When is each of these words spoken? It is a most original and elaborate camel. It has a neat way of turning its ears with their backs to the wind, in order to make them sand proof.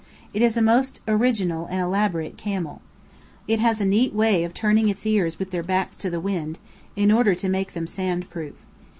It 0.33 0.41
is 0.41 0.57
a 0.57 0.63
most 0.63 0.99
original 1.07 1.67
and 1.67 1.79
elaborate 1.79 2.35
camel. 2.35 2.81
It 3.47 3.59
has 3.59 3.79
a 3.79 3.85
neat 3.85 4.15
way 4.15 4.43
of 4.43 4.51
turning 4.51 4.89
its 4.89 5.05
ears 5.05 5.37
with 5.37 5.51
their 5.51 5.61
backs 5.61 5.95
to 5.97 6.09
the 6.09 6.19
wind, 6.19 6.57
in 6.95 7.11
order 7.11 7.35
to 7.35 7.47
make 7.47 7.73
them 7.73 7.85
sand 7.85 8.27
proof. 8.31 8.55